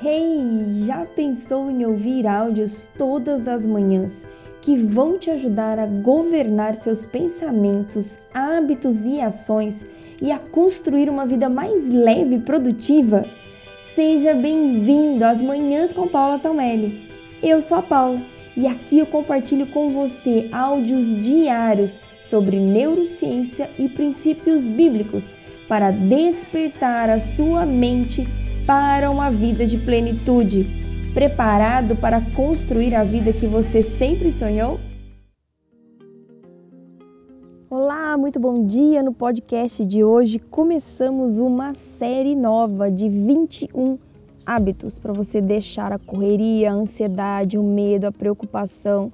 Hey, 0.00 0.84
já 0.86 1.04
pensou 1.04 1.68
em 1.68 1.84
ouvir 1.84 2.24
áudios 2.24 2.88
todas 2.96 3.48
as 3.48 3.66
manhãs 3.66 4.24
que 4.60 4.76
vão 4.76 5.18
te 5.18 5.28
ajudar 5.28 5.76
a 5.76 5.86
governar 5.86 6.76
seus 6.76 7.04
pensamentos, 7.04 8.16
hábitos 8.32 9.04
e 9.04 9.20
ações 9.20 9.84
e 10.22 10.30
a 10.30 10.38
construir 10.38 11.10
uma 11.10 11.26
vida 11.26 11.48
mais 11.48 11.88
leve 11.88 12.36
e 12.36 12.40
produtiva? 12.40 13.26
Seja 13.80 14.34
bem-vindo 14.34 15.24
às 15.24 15.42
Manhãs 15.42 15.92
com 15.92 16.06
Paula 16.06 16.38
Tomelli. 16.38 17.10
Eu 17.42 17.60
sou 17.60 17.78
a 17.78 17.82
Paula 17.82 18.22
e 18.56 18.68
aqui 18.68 19.00
eu 19.00 19.06
compartilho 19.06 19.66
com 19.66 19.90
você 19.90 20.48
áudios 20.52 21.12
diários 21.20 21.98
sobre 22.16 22.60
neurociência 22.60 23.68
e 23.76 23.88
princípios 23.88 24.68
bíblicos 24.68 25.34
para 25.66 25.90
despertar 25.90 27.10
a 27.10 27.18
sua 27.18 27.66
mente 27.66 28.28
para 28.68 29.10
uma 29.10 29.30
vida 29.30 29.64
de 29.64 29.78
plenitude. 29.78 30.68
Preparado 31.14 31.96
para 31.96 32.20
construir 32.20 32.94
a 32.94 33.02
vida 33.02 33.32
que 33.32 33.46
você 33.46 33.82
sempre 33.82 34.30
sonhou? 34.30 34.78
Olá, 37.70 38.18
muito 38.18 38.38
bom 38.38 38.66
dia! 38.66 39.02
No 39.02 39.14
podcast 39.14 39.82
de 39.86 40.04
hoje 40.04 40.38
começamos 40.38 41.38
uma 41.38 41.72
série 41.72 42.36
nova 42.36 42.90
de 42.90 43.08
21 43.08 43.98
hábitos 44.44 44.98
para 44.98 45.14
você 45.14 45.40
deixar 45.40 45.90
a 45.90 45.98
correria, 45.98 46.70
a 46.70 46.74
ansiedade, 46.74 47.56
o 47.56 47.62
medo, 47.62 48.04
a 48.04 48.12
preocupação 48.12 49.10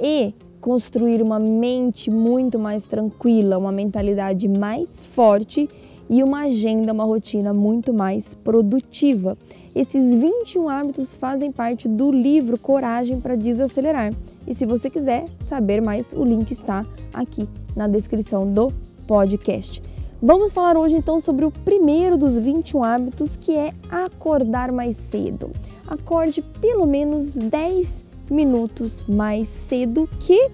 e 0.00 0.32
construir 0.60 1.20
uma 1.20 1.40
mente 1.40 2.12
muito 2.12 2.60
mais 2.60 2.86
tranquila, 2.86 3.58
uma 3.58 3.72
mentalidade 3.72 4.46
mais 4.46 5.04
forte 5.04 5.68
e 6.08 6.22
uma 6.22 6.42
agenda, 6.42 6.92
uma 6.92 7.04
rotina 7.04 7.52
muito 7.52 7.92
mais 7.92 8.34
produtiva. 8.34 9.36
Esses 9.74 10.14
21 10.14 10.68
hábitos 10.68 11.14
fazem 11.14 11.50
parte 11.50 11.88
do 11.88 12.12
livro 12.12 12.58
Coragem 12.58 13.20
para 13.20 13.34
Desacelerar. 13.34 14.12
E 14.46 14.54
se 14.54 14.64
você 14.64 14.88
quiser 14.88 15.26
saber 15.40 15.82
mais, 15.82 16.12
o 16.12 16.24
link 16.24 16.50
está 16.50 16.86
aqui 17.12 17.48
na 17.74 17.88
descrição 17.88 18.50
do 18.50 18.72
podcast. 19.06 19.82
Vamos 20.22 20.52
falar 20.52 20.76
hoje 20.76 20.94
então 20.94 21.20
sobre 21.20 21.44
o 21.44 21.50
primeiro 21.50 22.16
dos 22.16 22.38
21 22.38 22.82
hábitos, 22.82 23.36
que 23.36 23.54
é 23.54 23.72
acordar 23.90 24.72
mais 24.72 24.96
cedo. 24.96 25.50
Acorde 25.86 26.40
pelo 26.60 26.86
menos 26.86 27.34
10 27.34 28.04
minutos 28.30 29.04
mais 29.06 29.48
cedo 29.48 30.08
que 30.20 30.50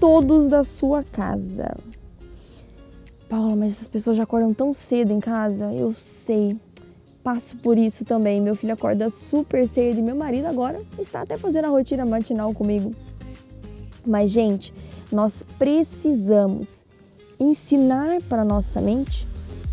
todos 0.00 0.48
da 0.48 0.64
sua 0.64 1.02
casa. 1.02 1.76
Paula, 3.34 3.56
mas 3.56 3.72
essas 3.72 3.88
pessoas 3.88 4.16
já 4.16 4.22
acordam 4.22 4.54
tão 4.54 4.72
cedo 4.72 5.12
em 5.12 5.18
casa? 5.18 5.64
Eu 5.72 5.92
sei. 5.92 6.56
Passo 7.24 7.56
por 7.56 7.76
isso 7.76 8.04
também. 8.04 8.40
Meu 8.40 8.54
filho 8.54 8.72
acorda 8.72 9.10
super 9.10 9.66
cedo 9.66 9.98
e 9.98 10.02
meu 10.02 10.14
marido 10.14 10.46
agora 10.46 10.80
está 11.00 11.22
até 11.22 11.36
fazendo 11.36 11.64
a 11.64 11.68
rotina 11.68 12.06
matinal 12.06 12.54
comigo. 12.54 12.94
Mas, 14.06 14.30
gente, 14.30 14.72
nós 15.10 15.44
precisamos 15.58 16.84
ensinar 17.40 18.22
para 18.28 18.44
nossa 18.44 18.80
mente 18.80 19.26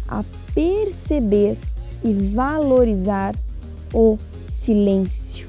a 0.08 0.26
perceber 0.56 1.56
e 2.04 2.14
valorizar 2.14 3.36
o 3.94 4.18
silêncio. 4.44 5.48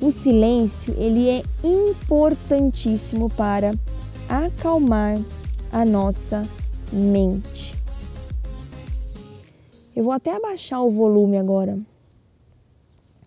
O 0.00 0.10
silêncio, 0.10 0.94
ele 0.96 1.28
é 1.28 1.42
importantíssimo 1.62 3.28
para 3.28 3.74
acalmar 4.30 5.18
a 5.72 5.84
nossa 5.84 6.48
mente. 6.92 7.74
Eu 9.94 10.04
vou 10.04 10.12
até 10.12 10.34
abaixar 10.34 10.82
o 10.82 10.90
volume 10.90 11.36
agora 11.36 11.78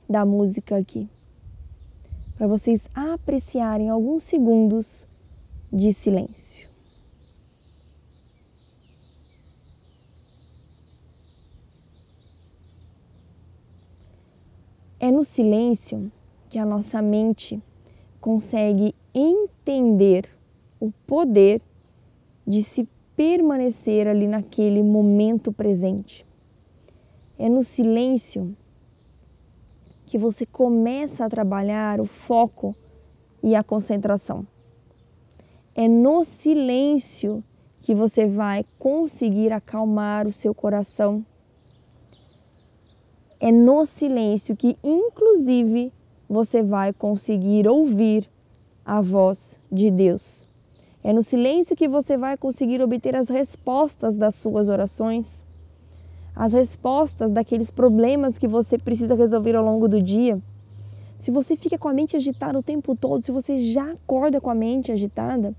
da 0.09 0.25
música 0.25 0.77
aqui, 0.77 1.07
para 2.37 2.45
vocês 2.45 2.87
apreciarem 2.93 3.89
alguns 3.89 4.23
segundos 4.23 5.07
de 5.71 5.93
silêncio. 5.93 6.67
É 14.99 15.11
no 15.11 15.23
silêncio 15.23 16.11
que 16.49 16.57
a 16.57 16.65
nossa 16.65 17.01
mente 17.01 17.61
consegue 18.21 18.93
entender 19.13 20.29
o 20.79 20.91
poder 21.05 21.61
de 22.45 22.61
se 22.63 22.87
permanecer 23.15 24.07
ali 24.07 24.27
naquele 24.27 24.81
momento 24.81 25.51
presente. 25.51 26.25
É 27.37 27.49
no 27.49 27.63
silêncio 27.63 28.55
que 30.07 30.17
você 30.17 30.45
começa 30.45 31.25
a 31.25 31.29
trabalhar 31.29 31.99
o 31.99 32.05
foco 32.05 32.75
e 33.41 33.55
a 33.55 33.63
concentração. 33.63 34.45
É 35.75 35.87
no 35.87 36.23
silêncio 36.23 37.43
que 37.81 37.95
você 37.95 38.27
vai 38.27 38.65
conseguir 38.77 39.51
acalmar 39.51 40.27
o 40.27 40.31
seu 40.31 40.53
coração. 40.53 41.25
É 43.39 43.51
no 43.51 43.85
silêncio 43.85 44.55
que, 44.55 44.77
inclusive, 44.83 45.91
você 46.29 46.61
vai 46.63 46.93
conseguir 46.93 47.67
ouvir 47.67 48.29
a 48.85 49.01
voz 49.01 49.59
de 49.71 49.91
Deus. 49.91 50.47
É 51.03 51.11
no 51.11 51.21
silêncio 51.21 51.75
que 51.75 51.87
você 51.87 52.15
vai 52.15 52.37
conseguir 52.37 52.81
obter 52.81 53.13
as 53.13 53.27
respostas 53.27 54.15
das 54.15 54.35
suas 54.35 54.69
orações, 54.69 55.43
as 56.33 56.53
respostas 56.53 57.33
daqueles 57.33 57.69
problemas 57.69 58.37
que 58.37 58.47
você 58.47 58.77
precisa 58.77 59.13
resolver 59.13 59.55
ao 59.55 59.65
longo 59.65 59.87
do 59.89 60.01
dia. 60.01 60.39
Se 61.17 61.29
você 61.29 61.57
fica 61.57 61.77
com 61.77 61.89
a 61.89 61.93
mente 61.93 62.15
agitada 62.15 62.57
o 62.57 62.63
tempo 62.63 62.95
todo, 62.95 63.21
se 63.21 63.31
você 63.31 63.57
já 63.59 63.91
acorda 63.91 64.39
com 64.39 64.49
a 64.49 64.55
mente 64.55 64.91
agitada, 64.91 65.53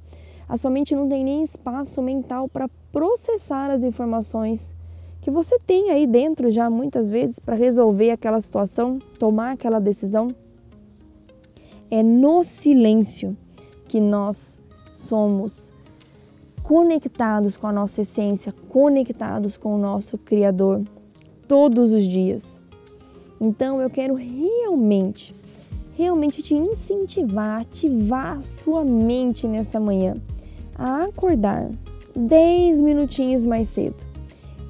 a 0.49 0.57
sua 0.57 0.71
mente 0.71 0.95
não 0.95 1.09
tem 1.09 1.23
nem 1.23 1.43
espaço 1.43 2.01
mental 2.01 2.49
para 2.49 2.69
processar 2.91 3.71
as 3.71 3.85
informações 3.85 4.75
que 5.21 5.31
você 5.31 5.59
tem 5.59 5.91
aí 5.91 6.07
dentro 6.07 6.51
já 6.51 6.69
muitas 6.69 7.09
vezes 7.09 7.39
para 7.39 7.55
resolver 7.55 8.11
aquela 8.11 8.41
situação, 8.41 8.99
tomar 9.19 9.53
aquela 9.53 9.79
decisão. 9.79 10.29
É 11.91 12.03
no 12.03 12.43
silêncio 12.43 13.37
que 13.89 14.01
nós 14.01 14.55
somos 15.05 15.73
conectados 16.63 17.57
com 17.57 17.67
a 17.67 17.73
nossa 17.73 18.01
essência, 18.01 18.53
conectados 18.69 19.57
com 19.57 19.75
o 19.75 19.79
nosso 19.79 20.17
Criador 20.17 20.83
todos 21.47 21.93
os 21.93 22.05
dias. 22.05 22.59
Então 23.41 23.81
eu 23.81 23.91
quero 23.91 24.15
realmente, 24.15 25.35
realmente 25.95 26.43
te 26.43 26.55
incentivar, 26.55 27.61
ativar 27.61 28.39
a 28.39 28.43
sua 28.43 28.85
mente 28.85 29.47
nessa 29.47 29.79
manhã, 29.79 30.17
a 30.75 31.05
acordar 31.05 31.71
10 32.17 32.81
minutinhos 32.81 33.45
mais 33.45 33.69
cedo, 33.69 34.03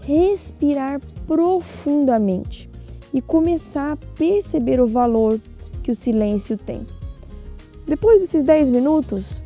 respirar 0.01 1.01
profundamente 1.27 2.69
e 3.13 3.23
começar 3.23 3.93
a 3.93 3.97
perceber 4.17 4.81
o 4.81 4.89
valor 4.89 5.41
que 5.83 5.93
o 5.93 5.95
silêncio 5.95 6.59
tem. 6.59 6.85
Depois 7.87 8.21
desses 8.21 8.43
10 8.43 8.71
minutos, 8.71 9.44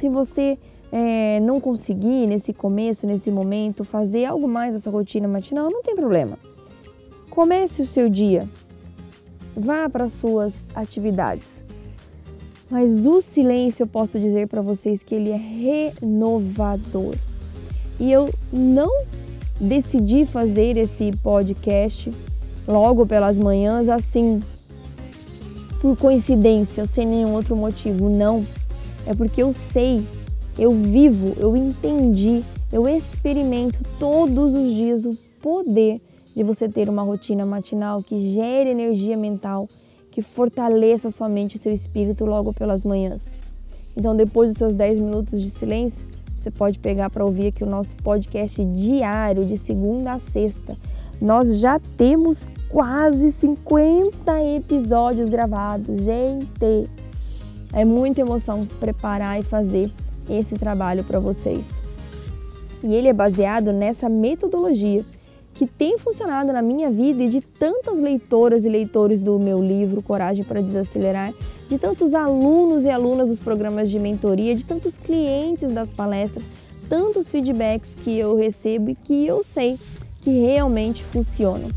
se 0.00 0.08
você 0.08 0.58
é, 0.90 1.38
não 1.40 1.60
conseguir 1.60 2.26
nesse 2.26 2.54
começo, 2.54 3.06
nesse 3.06 3.30
momento, 3.30 3.84
fazer 3.84 4.24
algo 4.24 4.48
mais 4.48 4.72
da 4.72 4.80
sua 4.80 4.92
rotina 4.92 5.28
matinal, 5.28 5.70
não 5.70 5.82
tem 5.82 5.94
problema. 5.94 6.38
Comece 7.28 7.82
o 7.82 7.86
seu 7.86 8.08
dia, 8.08 8.48
vá 9.54 9.90
para 9.90 10.04
as 10.04 10.12
suas 10.12 10.66
atividades. 10.74 11.46
Mas 12.70 13.04
o 13.04 13.20
silêncio, 13.20 13.82
eu 13.82 13.86
posso 13.86 14.18
dizer 14.18 14.48
para 14.48 14.62
vocês 14.62 15.02
que 15.02 15.14
ele 15.14 15.30
é 15.30 15.36
renovador. 16.00 17.14
E 17.98 18.10
eu 18.10 18.30
não 18.50 19.04
decidi 19.60 20.24
fazer 20.24 20.78
esse 20.78 21.10
podcast 21.22 22.10
logo 22.66 23.04
pelas 23.04 23.36
manhãs 23.36 23.86
assim, 23.88 24.40
por 25.78 25.94
coincidência, 25.98 26.86
sem 26.86 27.04
nenhum 27.04 27.34
outro 27.34 27.54
motivo, 27.54 28.08
não 28.08 28.46
é 29.06 29.14
porque 29.14 29.42
eu 29.42 29.52
sei, 29.52 30.04
eu 30.58 30.72
vivo, 30.72 31.34
eu 31.38 31.56
entendi, 31.56 32.42
eu 32.72 32.88
experimento 32.88 33.80
todos 33.98 34.54
os 34.54 34.72
dias 34.72 35.04
o 35.04 35.16
poder 35.40 36.00
de 36.34 36.42
você 36.42 36.68
ter 36.68 36.88
uma 36.88 37.02
rotina 37.02 37.44
matinal 37.44 38.02
que 38.02 38.34
gere 38.34 38.70
energia 38.70 39.16
mental, 39.16 39.68
que 40.10 40.22
fortaleça 40.22 41.10
sua 41.10 41.28
mente 41.28 41.56
e 41.56 41.58
seu 41.58 41.72
espírito 41.72 42.24
logo 42.24 42.52
pelas 42.52 42.84
manhãs. 42.84 43.32
Então, 43.96 44.14
depois 44.14 44.50
dos 44.50 44.58
seus 44.58 44.74
10 44.74 44.98
minutos 44.98 45.40
de 45.40 45.50
silêncio, 45.50 46.06
você 46.36 46.50
pode 46.50 46.78
pegar 46.78 47.10
para 47.10 47.24
ouvir 47.24 47.48
aqui 47.48 47.62
o 47.62 47.68
nosso 47.68 47.94
podcast 47.96 48.64
diário, 48.64 49.44
de 49.44 49.58
segunda 49.58 50.12
a 50.12 50.18
sexta. 50.18 50.76
Nós 51.20 51.58
já 51.58 51.78
temos 51.98 52.48
quase 52.70 53.30
50 53.30 54.42
episódios 54.56 55.28
gravados, 55.28 56.02
gente! 56.02 56.88
É 57.72 57.84
muita 57.84 58.20
emoção 58.20 58.66
preparar 58.78 59.38
e 59.38 59.42
fazer 59.42 59.92
esse 60.28 60.56
trabalho 60.56 61.04
para 61.04 61.20
vocês. 61.20 61.66
E 62.82 62.94
ele 62.94 63.08
é 63.08 63.12
baseado 63.12 63.72
nessa 63.72 64.08
metodologia 64.08 65.04
que 65.54 65.66
tem 65.66 65.98
funcionado 65.98 66.52
na 66.52 66.62
minha 66.62 66.90
vida 66.90 67.22
e 67.22 67.28
de 67.28 67.40
tantas 67.40 67.98
leitoras 67.98 68.64
e 68.64 68.68
leitores 68.68 69.20
do 69.20 69.38
meu 69.38 69.62
livro 69.62 70.02
Coragem 70.02 70.42
para 70.42 70.62
Desacelerar, 70.62 71.34
de 71.68 71.78
tantos 71.78 72.14
alunos 72.14 72.84
e 72.84 72.90
alunas 72.90 73.28
dos 73.28 73.38
programas 73.38 73.90
de 73.90 73.98
mentoria, 73.98 74.56
de 74.56 74.64
tantos 74.64 74.96
clientes 74.96 75.70
das 75.72 75.90
palestras, 75.90 76.44
tantos 76.88 77.30
feedbacks 77.30 77.94
que 78.02 78.18
eu 78.18 78.34
recebo 78.36 78.90
e 78.90 78.94
que 78.94 79.26
eu 79.26 79.44
sei 79.44 79.78
que 80.22 80.30
realmente 80.30 81.04
funcionam. 81.04 81.68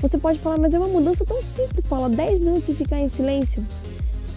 Você 0.00 0.18
pode 0.18 0.38
falar, 0.38 0.58
mas 0.58 0.74
é 0.74 0.78
uma 0.78 0.88
mudança 0.88 1.24
tão 1.24 1.40
simples, 1.40 1.84
Paula, 1.84 2.10
10 2.10 2.38
minutos 2.40 2.68
e 2.68 2.74
ficar 2.74 3.00
em 3.00 3.08
silêncio. 3.08 3.64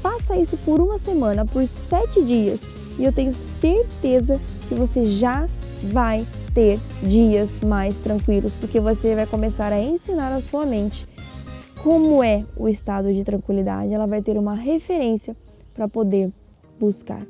Faça 0.05 0.37
isso 0.37 0.55
por 0.57 0.79
uma 0.79 0.99
semana, 0.99 1.47
por 1.47 1.63
sete 1.63 2.23
dias, 2.23 2.61
e 2.99 3.03
eu 3.03 3.11
tenho 3.11 3.33
certeza 3.33 4.39
que 4.69 4.75
você 4.75 5.03
já 5.03 5.47
vai 5.81 6.23
ter 6.53 6.79
dias 7.01 7.59
mais 7.61 7.97
tranquilos, 7.97 8.53
porque 8.53 8.79
você 8.79 9.15
vai 9.15 9.25
começar 9.25 9.73
a 9.73 9.81
ensinar 9.81 10.31
a 10.31 10.39
sua 10.39 10.63
mente 10.63 11.07
como 11.81 12.23
é 12.23 12.45
o 12.55 12.69
estado 12.69 13.11
de 13.11 13.23
tranquilidade. 13.23 13.91
Ela 13.91 14.05
vai 14.05 14.21
ter 14.21 14.37
uma 14.37 14.53
referência 14.53 15.35
para 15.73 15.87
poder 15.87 16.31
buscar. 16.79 17.25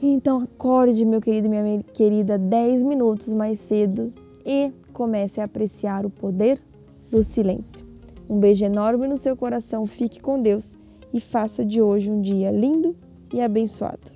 Então 0.00 0.40
acorde, 0.40 1.04
meu 1.04 1.20
querido 1.20 1.46
e 1.46 1.50
minha 1.50 1.82
querida, 1.92 2.38
10 2.38 2.82
minutos 2.82 3.34
mais 3.34 3.60
cedo 3.60 4.14
e 4.46 4.72
comece 4.94 5.42
a 5.42 5.44
apreciar 5.44 6.06
o 6.06 6.10
poder 6.10 6.58
do 7.10 7.22
silêncio. 7.22 7.86
Um 8.30 8.40
beijo 8.40 8.64
enorme 8.64 9.06
no 9.06 9.18
seu 9.18 9.36
coração, 9.36 9.84
fique 9.84 10.22
com 10.22 10.40
Deus 10.40 10.82
e 11.14 11.20
faça 11.20 11.64
de 11.64 11.80
hoje 11.80 12.10
um 12.10 12.20
dia 12.20 12.50
lindo 12.50 12.96
e 13.32 13.40
abençoado. 13.40 14.13